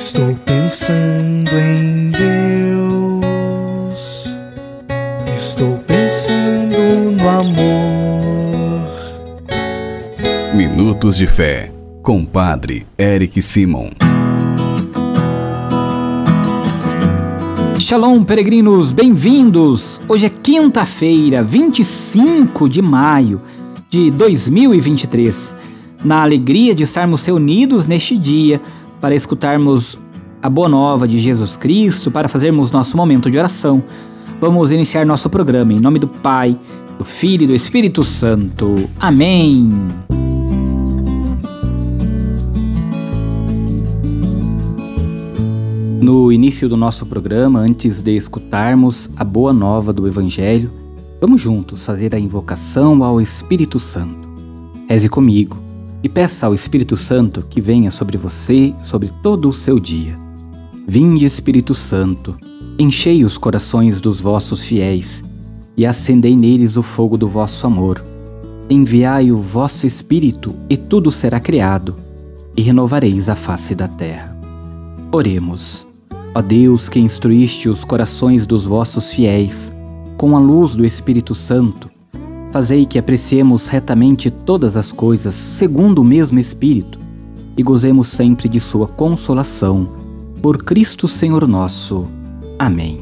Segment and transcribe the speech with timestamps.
[0.00, 2.24] Estou pensando em Deus.
[5.36, 8.88] Estou pensando no amor.
[10.54, 11.70] Minutos de Fé,
[12.02, 13.90] com Padre Eric Simon.
[17.78, 20.00] Shalom, peregrinos, bem-vindos!
[20.08, 23.42] Hoje é quinta-feira, 25 de maio
[23.90, 25.54] de 2023.
[26.02, 28.62] Na alegria de estarmos reunidos neste dia
[29.00, 29.98] para escutarmos
[30.42, 33.82] a boa nova de Jesus Cristo, para fazermos nosso momento de oração,
[34.40, 36.56] vamos iniciar nosso programa em nome do Pai,
[36.98, 38.88] do Filho e do Espírito Santo.
[38.98, 39.70] Amém.
[46.02, 50.70] No início do nosso programa, antes de escutarmos a boa nova do Evangelho,
[51.20, 54.28] vamos juntos fazer a invocação ao Espírito Santo.
[54.88, 55.69] Reze comigo
[56.02, 60.18] e peça ao Espírito Santo que venha sobre você, sobre todo o seu dia.
[60.86, 62.36] Vinde, Espírito Santo,
[62.78, 65.22] enchei os corações dos vossos fiéis
[65.76, 68.04] e acendei neles o fogo do vosso amor.
[68.68, 71.96] Enviai o vosso Espírito e tudo será criado,
[72.56, 74.36] e renovareis a face da terra.
[75.12, 75.86] Oremos.
[76.34, 79.72] Ó Deus, que instruíste os corações dos vossos fiéis
[80.16, 81.90] com a luz do Espírito Santo,
[82.50, 86.98] Fazei que apreciemos retamente todas as coisas segundo o mesmo Espírito
[87.56, 89.88] e gozemos sempre de Sua consolação.
[90.42, 92.08] Por Cristo Senhor nosso.
[92.58, 93.00] Amém.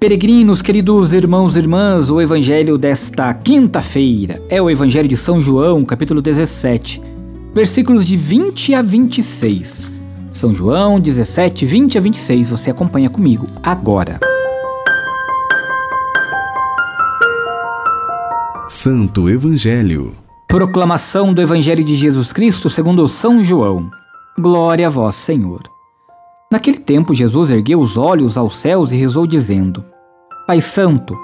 [0.00, 5.84] Peregrinos, queridos irmãos e irmãs, o Evangelho desta quinta-feira é o Evangelho de São João,
[5.84, 7.00] capítulo 17,
[7.54, 9.92] versículos de 20 a 26.
[10.32, 12.50] São João 17, 20 a 26.
[12.50, 14.31] Você acompanha comigo agora.
[18.72, 20.16] Santo Evangelho.
[20.48, 23.90] Proclamação do Evangelho de Jesus Cristo segundo São João.
[24.38, 25.60] Glória a vós, Senhor.
[26.50, 29.84] Naquele tempo, Jesus ergueu os olhos aos céus e rezou, dizendo:
[30.46, 31.14] Pai Santo,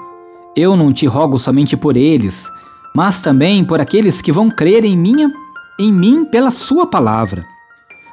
[0.55, 2.47] eu não te rogo somente por eles,
[2.95, 5.33] mas também por aqueles que vão crer em, minha,
[5.79, 7.43] em mim pela Sua palavra,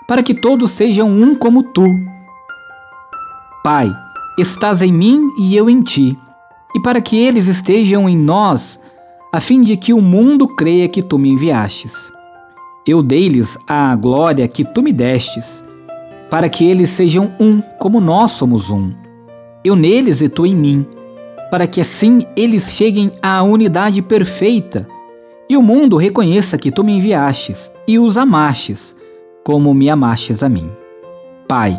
[0.08, 1.86] para que todos sejam um como tu.
[3.62, 3.94] Pai,
[4.38, 6.18] estás em mim e eu em ti,
[6.74, 8.80] e para que eles estejam em nós,
[9.36, 12.10] a fim de que o mundo creia que tu me enviastes.
[12.86, 15.62] Eu dei-lhes a glória que tu me destes,
[16.30, 18.94] para que eles sejam um, como nós somos um.
[19.62, 20.86] Eu neles e tu em mim,
[21.50, 24.88] para que assim eles cheguem à unidade perfeita,
[25.50, 28.96] e o mundo reconheça que tu me enviastes e os amastes,
[29.44, 30.70] como me amastes a mim.
[31.46, 31.78] Pai,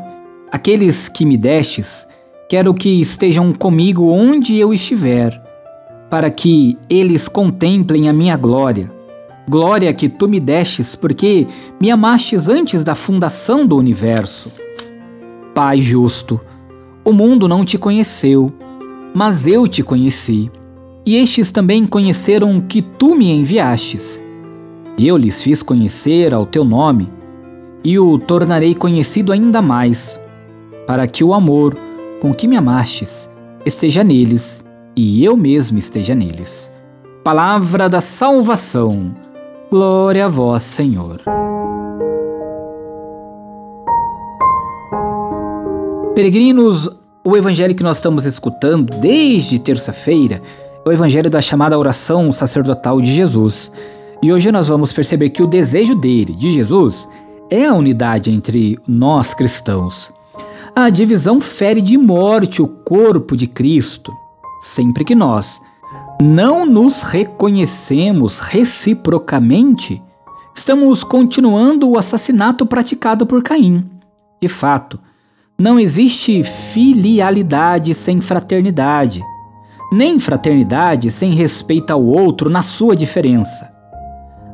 [0.52, 2.06] aqueles que me destes,
[2.48, 5.47] quero que estejam comigo onde eu estiver
[6.10, 8.92] para que eles contemplem a minha glória.
[9.50, 11.48] Glória que tu me destes, porque
[11.80, 14.52] me amastes antes da fundação do universo.
[15.54, 16.40] Pai justo,
[17.04, 18.52] o mundo não te conheceu,
[19.14, 20.52] mas eu te conheci,
[21.06, 24.22] e estes também conheceram que tu me enviastes.
[25.00, 27.10] Eu lhes fiz conhecer ao teu nome,
[27.84, 30.20] e o tornarei conhecido ainda mais,
[30.86, 31.78] para que o amor
[32.20, 33.30] com que me amastes
[33.66, 34.67] esteja neles
[34.98, 36.74] e eu mesmo esteja neles.
[37.24, 39.14] Palavra da salvação.
[39.70, 41.22] Glória a vós, Senhor.
[46.16, 46.90] Peregrinos,
[47.24, 50.42] o evangelho que nós estamos escutando desde terça-feira
[50.84, 53.72] é o evangelho da chamada oração sacerdotal de Jesus.
[54.24, 57.08] E hoje nós vamos perceber que o desejo dele, de Jesus,
[57.52, 60.12] é a unidade entre nós cristãos.
[60.76, 64.12] A divisão fere de morte o corpo de Cristo
[64.62, 65.62] sempre que nós
[66.20, 70.02] não nos reconhecemos reciprocamente,
[70.56, 73.88] estamos continuando o assassinato praticado por Caim.
[74.42, 75.00] De fato,
[75.58, 79.22] não existe filialidade sem fraternidade,
[79.92, 83.72] nem fraternidade sem respeito ao outro na sua diferença.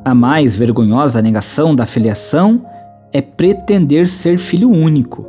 [0.03, 2.65] A mais vergonhosa negação da filiação
[3.13, 5.25] é pretender ser filho único,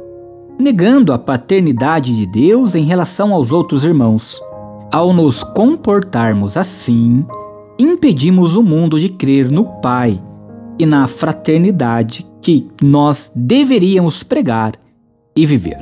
[0.59, 4.43] negando a paternidade de Deus em relação aos outros irmãos.
[4.95, 7.27] Ao nos comportarmos assim,
[7.77, 10.23] impedimos o mundo de crer no Pai
[10.79, 14.75] e na fraternidade que nós deveríamos pregar
[15.35, 15.81] e viver.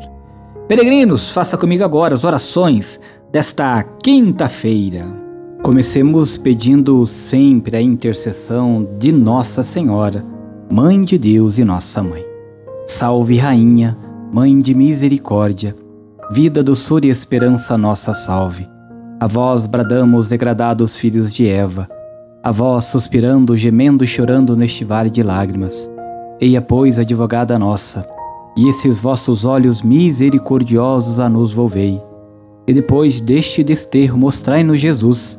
[0.67, 2.99] Peregrinos, faça comigo agora as orações
[3.31, 5.05] desta quinta-feira.
[5.63, 10.25] Comecemos pedindo sempre a intercessão de Nossa Senhora,
[10.73, 12.25] Mãe de Deus e Nossa Mãe.
[12.87, 13.95] Salve, Rainha,
[14.33, 15.77] Mãe de Misericórdia,
[16.31, 18.72] vida, doçura e esperança, nossa salve.
[19.23, 21.89] A vós bradamos, degradados filhos de Eva,
[22.43, 25.89] a vós suspirando, gemendo e chorando neste vale de lágrimas.
[26.41, 28.05] Eia, pois, advogada nossa,
[28.57, 32.03] e esses vossos olhos misericordiosos a nos volvei.
[32.67, 35.39] E depois deste desterro mostrai-nos Jesus,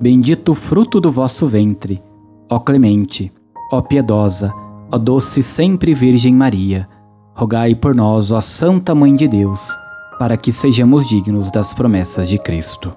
[0.00, 2.00] bendito fruto do vosso ventre.
[2.48, 3.32] Ó clemente,
[3.72, 4.52] ó piedosa,
[4.92, 6.88] ó doce sempre Virgem Maria,
[7.34, 9.76] rogai por nós, ó Santa Mãe de Deus,
[10.20, 12.96] para que sejamos dignos das promessas de Cristo.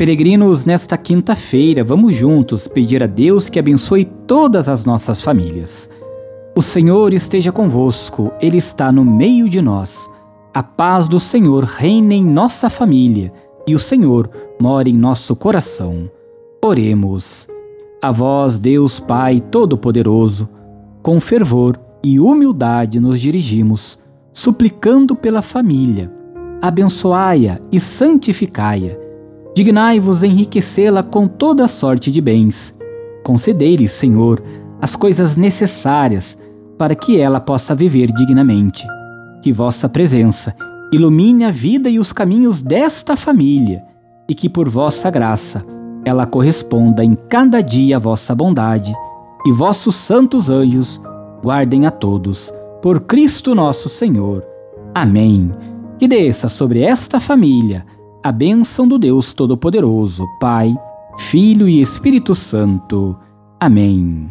[0.00, 5.90] Peregrinos, nesta quinta-feira, vamos juntos pedir a Deus que abençoe todas as nossas famílias.
[6.56, 10.10] O Senhor esteja convosco, Ele está no meio de nós.
[10.54, 13.30] A paz do Senhor reine em nossa família
[13.66, 16.10] e o Senhor mora em nosso coração.
[16.64, 17.46] Oremos.
[18.00, 20.48] A vós, Deus Pai Todo-Poderoso,
[21.02, 23.98] com fervor e humildade nos dirigimos,
[24.32, 26.10] suplicando pela família.
[26.62, 29.09] Abençoai-a e santificai-a.
[29.54, 32.74] Dignai-vos enriquecê-la com toda sorte de bens.
[33.24, 34.42] Concedei-lhe, Senhor,
[34.80, 36.38] as coisas necessárias
[36.78, 38.86] para que ela possa viver dignamente.
[39.42, 40.56] Que vossa presença
[40.92, 43.84] ilumine a vida e os caminhos desta família
[44.28, 45.64] e que por vossa graça
[46.04, 48.94] ela corresponda em cada dia à vossa bondade
[49.44, 51.00] e vossos santos anjos
[51.42, 52.52] guardem a todos.
[52.80, 54.46] Por Cristo nosso Senhor.
[54.94, 55.50] Amém.
[55.98, 57.84] Que desça sobre esta família
[58.22, 60.74] a bênção do Deus Todo-Poderoso, Pai,
[61.16, 63.16] Filho e Espírito Santo.
[63.58, 64.28] Amém.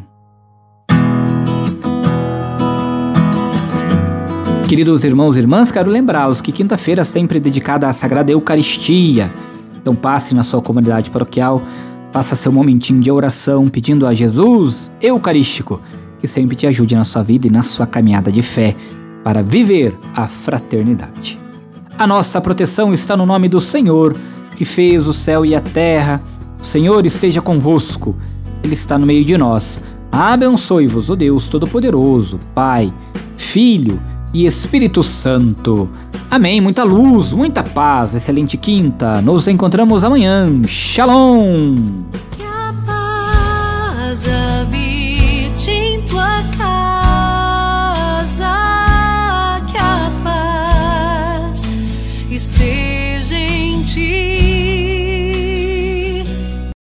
[4.67, 9.33] Queridos irmãos e irmãs, quero lembrá-los que quinta-feira é sempre dedicada à Sagrada Eucaristia.
[9.75, 11.59] Então passe na sua comunidade paroquial,
[12.11, 15.81] faça seu momentinho de oração pedindo a Jesus Eucarístico
[16.19, 18.75] que sempre te ajude na sua vida e na sua caminhada de fé
[19.23, 21.48] para viver a fraternidade.
[21.99, 24.15] A nossa proteção está no nome do Senhor,
[24.55, 26.23] que fez o céu e a terra.
[26.57, 28.15] O Senhor esteja convosco,
[28.63, 29.81] Ele está no meio de nós.
[30.09, 32.89] Abençoe-vos, o Deus Todo-Poderoso, Pai,
[33.35, 34.01] Filho
[34.33, 35.89] e Espírito Santo.
[36.31, 36.61] Amém.
[36.61, 39.21] Muita luz, muita paz, excelente quinta.
[39.21, 40.49] Nos encontramos amanhã.
[40.65, 41.75] Shalom!